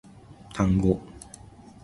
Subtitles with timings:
[0.55, 0.99] タンゴ